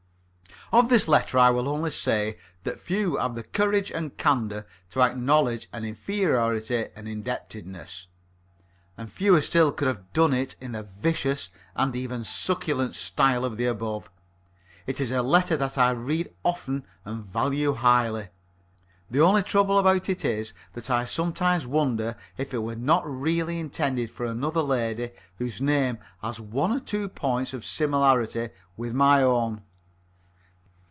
Of 0.73 0.87
this 0.87 1.09
letter 1.09 1.37
I 1.37 1.49
will 1.49 1.67
only 1.67 1.91
say 1.91 2.37
that 2.63 2.79
few 2.79 3.17
have 3.17 3.35
the 3.35 3.43
courage 3.43 3.91
and 3.91 4.15
candour 4.17 4.65
to 4.91 5.01
acknowledge 5.01 5.67
an 5.73 5.83
inferiority 5.83 6.73
and 6.85 6.91
an 6.95 7.07
indebtedness, 7.07 8.07
and 8.97 9.11
fewer 9.11 9.41
still 9.41 9.73
could 9.73 9.89
have 9.89 10.13
done 10.13 10.33
it 10.33 10.55
in 10.61 10.71
the 10.71 10.81
vicious 10.83 11.49
and 11.75 11.93
even 11.93 12.23
succulent 12.23 12.95
style 12.95 13.43
of 13.43 13.57
the 13.57 13.65
above. 13.65 14.09
It 14.87 15.01
is 15.01 15.11
a 15.11 15.21
letter 15.21 15.57
that 15.57 15.77
I 15.77 15.89
read 15.91 16.33
often 16.41 16.85
and 17.03 17.21
value 17.25 17.73
highly. 17.73 18.29
The 19.09 19.19
only 19.19 19.43
trouble 19.43 19.77
about 19.77 20.07
it 20.07 20.23
is 20.23 20.53
that 20.71 20.89
I 20.89 21.03
sometimes 21.03 21.67
wonder 21.67 22.15
if 22.37 22.53
it 22.53 22.59
was 22.59 22.77
not 22.77 23.03
really 23.05 23.59
intended 23.59 24.09
for 24.09 24.25
another 24.25 24.61
lady 24.61 25.09
whose 25.35 25.59
name 25.59 25.97
has 26.21 26.39
one 26.39 26.71
or 26.71 26.79
two 26.79 27.09
points 27.09 27.53
of 27.53 27.65
similarity 27.65 28.51
with 28.77 28.93
my 28.93 29.21
own. 29.21 29.63